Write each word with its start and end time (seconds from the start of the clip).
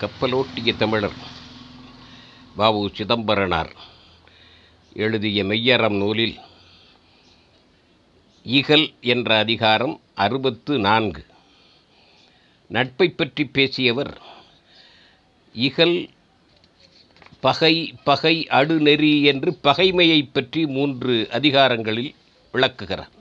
கப்பலோட்டிய 0.00 0.76
தமிழர். 0.76 1.14
வாவு 2.56 2.94
சிதம்பரனார் 2.94 3.70
எழுதிய 4.94 5.44
மெய்யறம் 5.44 5.96
நூலில் 5.96 6.36
இகல் 8.42 8.94
என்ற 9.00 9.38
அதிகாரம் 9.38 10.00
அறுபத்து 10.14 10.78
நான்கு. 10.78 11.24
நட்பை 12.68 13.08
பற்றி 13.08 13.46
பேசியவர் 13.46 14.20
இகல் 15.52 16.08
பகை 17.40 17.94
பகை 18.04 18.46
அடுநெறி 18.50 19.22
என்று 19.22 19.58
பகைமையை 19.62 20.28
பற்றி 20.32 20.66
மூன்று 20.66 21.28
அதிகாரங்களில் 21.30 22.14
விளக்குகிறார். 22.52 23.12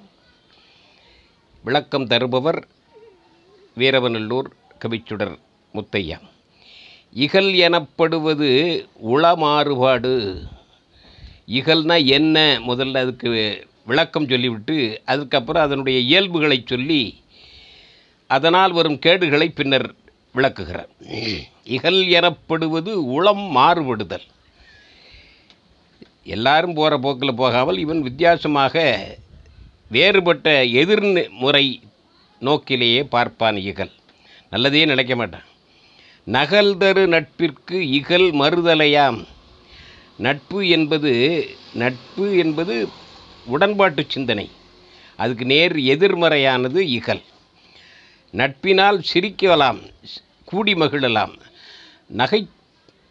விளக்கம் 1.64 2.08
தருபவர் 2.08 2.68
வீரவநல்லூர் 3.78 4.50
கவிச்சுடர் 4.80 5.38
முத்தையா. 5.74 6.34
இகல் 7.24 7.50
எனப்படுவது 7.66 8.50
உளமாறுபாடு. 9.12 10.14
இகல்னா 11.58 11.98
என்ன? 12.18 12.36
முதல்ல 12.68 13.04
அதுக்கு 13.04 13.30
விளக்கம் 13.86 14.28
சொல்லிவிட்டு 14.28 14.78
அதுக்கப்புறம் 15.06 15.64
அதனுடைய 15.64 16.00
இயல்புகளை 16.00 16.58
சொல்லி 16.66 17.02
அதனால் 18.28 18.72
வரும் 18.72 19.00
கேடுகளை 19.06 19.48
பின்னர் 19.50 19.88
விளக்குகிறார். 20.34 20.92
இகல் 21.78 22.02
எனப்படுவது 22.20 22.92
உளம் 23.18 23.46
மாறுபடுதல். 23.58 24.28
எல்லாரும் 26.24 26.74
போகிற 26.74 26.98
போக்கில் 26.98 27.40
போகாமல் 27.44 27.78
இவன் 27.78 28.02
வித்தியாசமாக 28.02 28.86
வேறுபட்ட 29.96 30.50
எதிர்முறை 30.82 31.66
நோக்கிலேயே 32.40 33.04
பார்ப்பான் 33.16 33.58
இகல். 33.72 33.94
நல்லதே 34.50 34.86
நினைக்க 34.86 35.16
மாட்டான். 35.16 35.50
நகல்தரு 36.34 37.08
நட்பிற்கு 37.08 37.90
இகல் 37.90 38.32
மறுதலையாம். 38.34 39.28
நட்பு 40.18 40.68
என்பது 40.68 41.12
நட்பு 41.74 42.38
என்பது 42.38 42.90
உடன்பாட்டு 43.46 44.04
சிந்தனை. 44.08 44.50
அதுக்கு 45.18 45.46
நேர் 45.46 45.76
எதிர்மறையானது 45.78 46.80
இகல். 46.98 47.22
நட்பினால் 48.34 49.00
சிரிக்கலாம் 49.14 49.80
கூடி 50.46 50.74
மகிழலாம். 50.74 51.36
நகை 52.08 52.48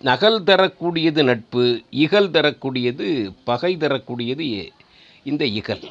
நகல் 0.01 0.43
தரக்கூடியது 0.43 1.25
நட்பு 1.25 1.83
இகல் 1.91 2.31
தரக்கூடியது 2.31 3.35
பகை 3.45 3.77
தரக்கூடியது 3.77 4.73
இந்த 5.25 5.45
இகல். 5.45 5.87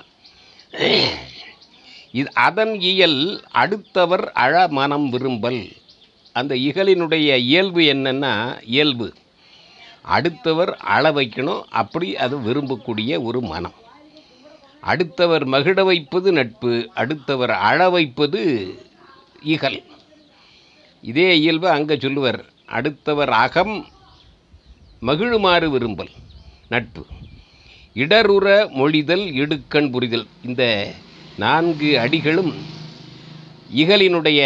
இது 2.12 2.34
அதன் 2.34 2.80
இயல் 2.80 3.44
அடுத்தவர் 3.52 4.32
அழ 4.32 4.68
மனம் 4.68 5.10
விரும்பல். 5.10 5.62
அந்த 6.34 6.56
இகலினுடைய 6.56 7.36
இயல்பு 7.38 7.80
என்னென்னா 7.80 8.62
இயல்பு. 8.64 9.14
அடுத்தவர் 10.02 10.78
அழ 10.78 11.12
வைக்கணும் 11.12 11.62
அப்படி 11.70 12.18
அது 12.18 12.38
விரும்பக்கூடிய 12.40 13.24
ஒரு 13.24 13.42
மனம். 13.42 13.74
அடுத்தவர் 14.82 15.46
மகிழ 15.46 15.84
வைப்பது 15.84 16.32
நட்பு 16.32 16.90
அடுத்தவர் 16.94 17.50
அழ 17.50 17.90
வைப்பது 17.90 18.42
இகல். 19.44 19.84
இதே 21.02 21.40
இயல்பு 21.40 21.70
அங்கே 21.70 21.98
சொல்லுவர். 22.00 22.46
அடுத்தவர் 22.66 23.30
அகம் 23.30 23.86
மகிழுமாறு 25.02 25.68
விரும்பல் 25.68 26.10
நட்பு. 26.70 27.06
இடருற 27.94 28.48
மொழிதல் 28.80 29.26
இடுக்கண் 29.34 29.92
புரிதல். 29.92 30.28
இந்த 30.46 30.92
நான்கு 31.38 32.00
அடிகளும் 32.00 32.54
இகலினுடைய 33.76 34.42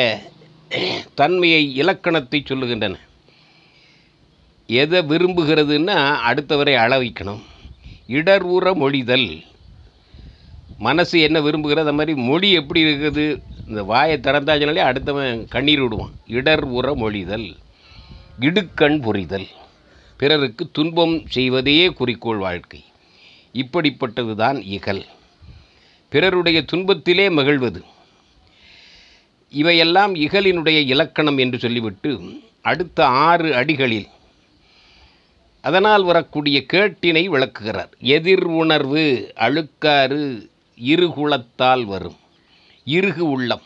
தன்மையை 1.13 1.75
இலக்கணத்தை 1.75 2.43
சொல்லுகின்றன. 2.47 2.99
எதை 4.67 4.99
விரும்புகிறதுன்னா 5.01 6.15
அடுத்தவரை 6.31 6.75
அளவிக்கணும். 6.75 7.41
இடர் 8.07 8.45
இடர்வுற 8.45 8.75
மொழிதல். 8.75 9.43
மனசு 10.77 11.19
என்ன 11.19 11.39
விரும்புகிறது 11.39 11.79
அந்த 11.79 11.93
மாதிரி 11.93 12.21
மொழி 12.21 12.51
எப்படி 12.51 12.83
இருக்குது? 12.83 13.41
இந்த 13.67 13.83
வாயை 13.83 14.17
திறந்தாச்சினாலே 14.17 14.81
அடுத்தவன் 14.81 15.47
கண்ணீர் 15.47 15.81
விடுவான். 15.81 16.11
இடர் 16.27 16.63
உற 16.63 16.95
மொழிதல். 16.95 17.55
இடுக்கண் 18.39 19.01
புரிதல். 19.01 19.47
பிறருக்கு 20.17 20.71
துன்பம் 20.71 21.23
செய்வதே 21.27 21.87
குறிக்கோள் 21.87 22.37
வாழ்க்கை. 22.37 22.83
இப்படிப்பட்டது 23.53 24.35
தான் 24.35 24.61
இகல். 24.61 25.05
பிறருடைய 26.09 26.65
துன்பத்திலே 26.73 27.31
மகிழ்வது. 27.31 27.83
இவையெல்லாம் 29.49 30.15
இகலினுடைய 30.15 30.85
இலக்கணம் 30.85 31.37
என்று 31.37 31.59
சொல்லிவிட்டு 31.59 32.19
அடுத்த 32.61 33.05
ஆறு 33.05 33.53
அடிகளில் 33.53 34.05
அதனால் 35.61 36.03
வரக்கூடிய 36.03 36.63
கேட்டினை 36.73 37.25
விளக்குகிறார். 37.25 37.89
எதிர் 37.99 38.43
உணர்வு 38.43 39.33
அழுக்காறு 39.35 40.49
இருகுலத்தால் 40.85 41.85
வரும். 41.85 42.15
இருகு 42.85 43.19
உள்ளம். 43.19 43.61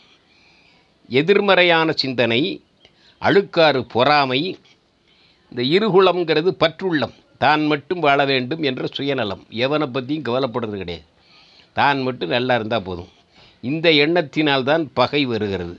எதிர்மறையான 1.08 1.92
சிந்தனை 1.92 2.62
அழுக்காறு 3.20 3.84
பொறாமை 3.88 4.58
இந்த 5.50 5.62
இருகுளம்ங்கிறது 5.62 6.48
பற்றுள்ளம். 6.48 7.14
தான் 7.38 7.66
மட்டும் 7.66 8.00
வாழ 8.00 8.24
வேண்டும் 8.24 8.62
என்ற 8.62 8.86
சுயநலம். 8.86 9.46
எவனை 9.50 9.86
பற்றியும் 9.86 10.24
கவலைப்படுறது 10.24 10.76
கிடையாது. 10.76 11.06
தான் 11.72 12.02
மட்டும் 12.02 12.28
நல்லா 12.28 12.54
இருந்தால் 12.54 12.82
போதும். 12.82 13.08
இந்த 13.62 13.88
எண்ணத்தினால்தான் 14.04 14.84
பகை 14.94 15.24
வருகிறது. 15.24 15.74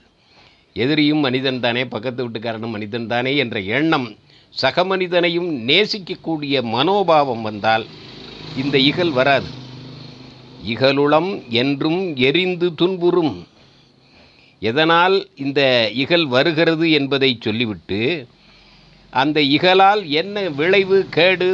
எதிரியும் 0.75 1.19
மனிதன் 1.19 1.59
தானே 1.59 1.85
பக்கத்து 1.85 2.21
வீட்டுக்காரனும் 2.23 2.75
மனிதன் 2.75 3.07
தானே 3.07 3.35
என்ற 3.35 3.59
எண்ணம் 3.77 4.07
சக 4.53 4.83
மனிதனையும் 4.83 5.49
நேசிக்கக்கூடிய 5.67 6.55
மனோபாவம் 6.75 7.41
வந்தால் 7.41 7.85
இந்த 8.55 8.77
இகல் 8.89 9.11
வராது. 9.11 9.49
இகலுளம் 10.63 11.31
என்றும் 11.61 12.15
எரிந்து 12.27 12.75
துன்புறும். 12.75 13.35
எதனால் 14.61 15.15
இந்த 15.35 15.61
இகல் 15.93 16.25
வருகிறது 16.25 16.91
என்பதை 16.91 17.37
சொல்லிவிட்டு 17.39 18.01
அந்த 19.13 19.41
இகலால் 19.55 20.07
என்ன 20.21 20.49
விளைவு 20.49 20.99
கேடு 21.09 21.49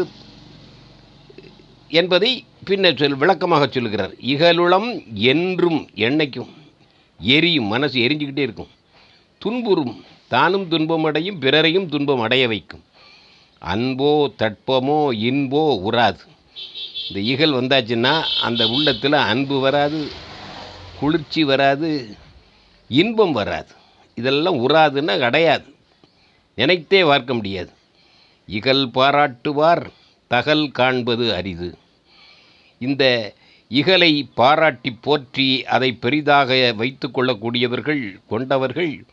என்பதை 1.91 2.31
பின்னர் 2.67 2.99
சொல் 2.99 3.19
விளக்கமாக 3.21 3.63
சொல்லுகிறார். 3.67 4.13
இகலுளம் 4.33 4.89
என்றும் 5.31 5.79
என்னைக்கும் 6.07 6.51
எரியும் 7.19 7.71
மனசு 7.73 7.97
எரிஞ்சுக்கிட்டே 7.99 8.43
இருக்கும். 8.47 8.71
துன்புறும் 9.41 9.93
தானும் 10.33 10.65
துன்பம் 10.67 11.05
அடையும் 11.09 11.39
பிறரையும் 11.39 11.87
துன்பம் 11.93 12.23
அடைய 12.25 12.43
வைக்கும். 12.47 12.83
அன்போ 13.73 14.11
தட்பமோ 14.41 14.99
இன்போ 15.29 15.63
உராது 15.87 16.23
இந்த 17.07 17.19
இகல் 17.31 17.57
வந்தாச்சுன்னா 17.59 18.13
அந்த 18.47 18.61
உள்ளத்தில் 18.67 19.17
அன்பு 19.31 19.55
வராது 19.59 19.99
குளிர்ச்சி 20.99 21.41
வராது 21.43 21.89
இன்பம் 22.89 23.33
வராது. 23.39 23.71
இதெல்லாம் 24.17 24.57
உறாதுன்னா 24.67 25.15
கிடையாது 25.17 25.67
நினைத்தே 26.57 27.01
பார்க்க 27.03 27.33
முடியாது. 27.33 27.71
இகல் 28.47 28.85
பாராட்டுவார் 28.95 29.83
தகல் 30.31 30.65
காண்பது 30.79 31.25
அரிது. 31.35 31.69
இந்த 32.79 33.33
இகலை 33.71 34.29
பாராட்டி 34.35 34.91
போற்றி 35.01 35.65
அதை 35.65 35.91
பெரிதாக 35.93 36.73
வைத்து 36.75 37.07
கொள்ளக்கூடியவர்கள் 37.07 38.03
கொண்டவர்கள் 38.27 39.05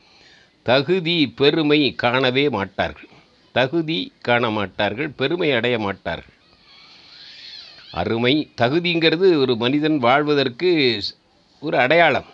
தகுதி 0.62 1.16
பெருமை 1.36 1.94
காணவே 1.94 2.48
மாட்டார்கள். 2.48 3.10
தகுதி 3.52 4.12
காண 4.20 4.50
மாட்டார்கள் 4.50 5.10
பெருமை 5.10 5.52
அடைய 5.52 5.78
மாட்டார்கள். 5.78 6.34
அருமை 7.92 8.52
தகுதிங்கிறது 8.60 9.26
ஒரு 9.38 9.56
மனிதன் 9.56 9.98
வாழ்வதற்கு 9.98 11.02
ஒரு 11.60 11.76
அடையாளம் 11.78 12.28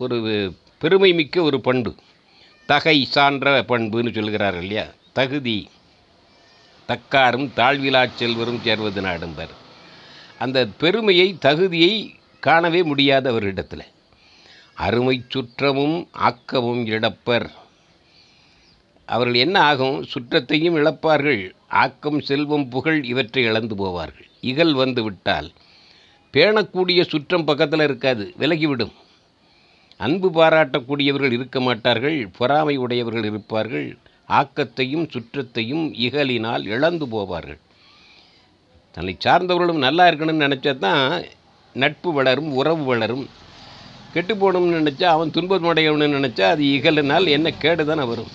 ஒரு 0.00 0.18
பெருமை 0.78 1.12
மிக்க 1.12 1.42
ஒரு 1.42 1.60
பண்பு. 1.60 1.94
தகை 2.68 3.08
சான்ற 3.14 3.64
பண்புன்னு 3.70 4.12
சொல்கிறார்கள் 4.14 4.62
இல்லையா? 4.62 4.86
தகுதி. 5.12 5.68
தக்காரும் 6.88 7.48
தாழ்விலா 7.56 8.02
செல்வரும் 8.16 8.62
சேர்வது 8.62 9.00
நாடும்பர் 9.00 9.52
அந்த 10.38 10.66
பெருமையை 10.66 11.36
தகுதியை 11.38 12.14
காணவே 12.40 12.82
முடியாத 12.82 13.30
அவரிடத்தில் 13.30 13.92
அருமை 14.74 15.22
சுற்றமும் 15.28 16.06
ஆக்கமும் 16.12 16.86
இழப்பர். 16.86 17.50
அவர்கள் 19.06 19.34
என்ன 19.34 19.60
ஆகும்? 19.60 20.02
சுற்றத்தையும் 20.02 20.76
இழப்பார்கள். 20.76 21.50
ஆக்கம் 21.68 22.20
செல்வம் 22.20 22.68
புகழ் 22.68 23.04
இவற்றை 23.04 23.44
இழந்து 23.44 23.74
போவார்கள். 23.74 24.28
இகல் 24.40 24.74
வந்து 24.74 25.02
விட்டால் 25.02 25.52
பேணக்கூடிய 26.32 27.02
சுற்றம் 27.02 27.44
பக்கத்தில் 27.44 27.80
இருக்காது 27.80 28.34
விலகிவிடும். 28.38 28.92
அன்பு 29.96 30.30
பாராட்டக்கூடியவர்கள் 30.30 31.32
இருக்க 31.32 31.60
மாட்டார்கள் 31.60 32.28
பொறாமை 32.38 32.76
உடையவர்கள் 32.76 33.24
இருப்பார்கள். 33.24 33.98
ஆக்கத்தையும் 34.28 35.10
சுற்றத்தையும் 35.10 35.94
இகலினால் 35.94 36.64
இழந்து 36.64 37.06
போவார்கள். 37.06 37.58
தன்னை 38.94 39.12
சார்ந்தவர்களும் 39.24 39.84
நல்லா 39.84 40.04
இருக்கணும்னு 40.08 40.46
நினச்சா 40.46 40.72
தான் 40.84 41.02
நட்பு 41.82 42.10
வளரும் 42.12 42.50
உறவு 42.60 42.82
வளரும். 42.84 43.24
கெட்டு 44.14 44.34
போகணும்னு 44.34 44.78
நினச்சா 44.80 45.06
அவன் 45.14 45.34
துன்பமடையணும்னு 45.36 46.08
நினச்சா 46.18 46.46
அது 46.54 46.64
இகலினால் 46.74 47.26
என்ன 47.36 47.48
கேடு 47.62 47.84
தானே 47.86 48.04
வரும். 48.12 48.32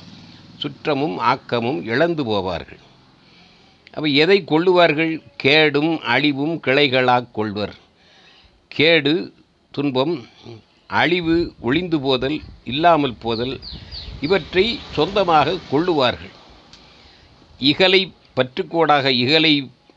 சுற்றமும் 0.62 1.16
ஆக்கமும் 1.32 1.80
இழந்து 1.92 2.24
போவார்கள். 2.32 2.82
அப்போ 3.96 4.08
எதை 4.24 4.38
கொள்ளுவார்கள்? 4.52 5.14
கேடும் 5.44 5.94
அழிவும் 6.14 6.56
கிளைகளாக 6.66 7.32
கொள்வர். 7.38 7.74
கேடு 8.78 9.14
துன்பம் 9.72 10.16
அழிவு 11.00 11.38
ஒளிந்து 11.68 11.98
போதல் 12.06 12.38
இல்லாமல் 12.72 13.20
போதல் 13.24 13.56
இவற்றை 14.26 14.68
சொந்தமாக 14.96 15.58
கொள்ளுவார்கள். 15.72 16.34
இகலை 17.72 18.02
பற்றுக்கோடாக 18.38 19.06
இகலை 19.24 19.54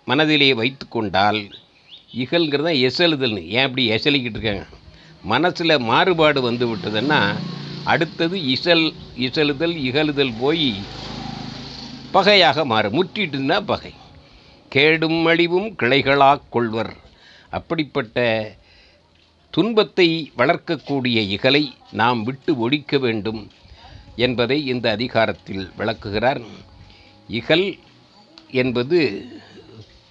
மனதிலே 0.06 0.54
வைத்து 0.54 0.88
கொண்டால் 0.88 1.40
இகல்ங்கிறது 2.22 2.66
தான் 2.68 2.80
எசலுதல்னு 2.88 3.42
ஏன் 3.56 3.66
இப்படி 3.68 3.84
எசலிக்கிட்டு 3.90 4.38
இருக்காங்க? 4.38 4.64
மனசில் 5.22 5.74
மாறுபாடு 5.90 6.40
வந்து 6.40 6.64
விட்டதுன்னா 6.70 7.20
அடுத்தது 7.84 8.36
இசல் 8.54 8.84
இசலுதல் 9.26 9.76
இகழுதல் 9.88 10.34
போய் 10.40 10.66
பகையாக 12.10 12.64
மாறும் 12.64 12.96
முற்றிட்டுன்னா 12.98 13.58
பகை. 13.64 13.92
கேடும் 14.68 15.26
அழிவும் 15.26 15.68
கிளைகளாக் 15.82 16.48
கொள்வர். 16.50 16.92
அப்படிப்பட்ட 17.50 18.18
துன்பத்தை 19.50 20.08
வளர்க்கக்கூடிய 20.38 21.18
இகலை 21.36 21.64
நாம் 21.92 22.20
விட்டு 22.22 22.52
ஒழிக்க 22.58 22.98
வேண்டும் 22.98 23.42
என்பதை 24.16 24.58
இந்த 24.66 24.86
அதிகாரத்தில் 24.90 25.64
விளக்குகிறார். 25.76 26.40
இகல் 27.28 27.66
என்பது 28.62 28.98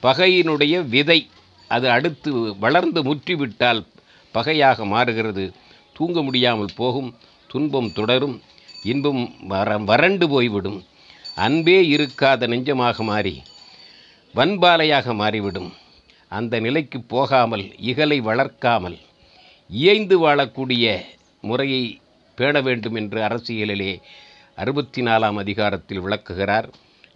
பகையினுடைய 0.04 0.76
விதை 0.94 1.20
அது 1.68 1.88
அடுத்து 1.90 2.32
வளர்ந்து 2.60 3.00
முற்றிவிட்டால் 3.04 3.82
பகையாக 4.36 4.86
மாறுகிறது. 4.86 5.46
தூங்க 5.98 6.22
முடியாமல் 6.22 6.76
போகும் 6.76 7.10
துன்பம் 7.48 7.92
தொடரும் 7.94 8.36
இன்பம் 8.92 9.24
வர 9.52 9.78
வறண்டு 9.90 10.26
போய்விடும். 10.30 10.80
அன்பே 11.36 11.78
இருக்காத 11.96 12.48
நெஞ்சமாக 12.48 13.04
மாறி 13.04 13.36
வன்பாலையாக 14.36 15.14
மாறிவிடும். 15.22 15.70
அந்த 16.38 16.54
நிலைக்கு 16.60 17.00
போகாமல் 17.14 17.66
இகலை 17.90 18.18
வளர்க்காமல் 18.30 18.98
இயைந்து 19.70 20.16
வாழக்கூடிய 20.26 20.86
முறையை 21.42 21.84
பேண 22.38 22.56
வேண்டும் 22.62 22.98
என்று 23.02 23.20
அரசியலிலே 23.28 23.92
அறுபத்தி 24.56 25.02
நாலாம் 25.02 25.38
அதிகாரத்தில் 25.44 26.04
விளக்குகிறார் 26.06 26.68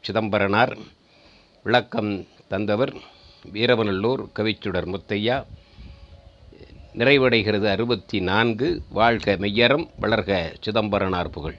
சிதம்பரனார். 0.05 0.73
விளக்கம் 1.65 2.11
தந்தவர் 2.47 2.93
வீரவநல்லூர் 3.53 4.23
கவிச்சுடர் 4.39 4.89
முத்தையா. 4.93 5.37
நிறைவடைகிறது 6.97 7.65
அறுபத்தி 7.65 8.19
நான்கு. 8.19 8.67
வாழ்க 8.89 9.37
மெய்யறம் 9.39 9.87
வளர்க 10.01 10.53
சிதம்பரனார் 10.61 11.29
புகழ். 11.29 11.55